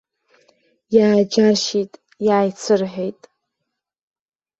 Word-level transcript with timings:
Иааџьаршьеит, 0.95 1.91
иааицырҳәеит. 2.27 3.21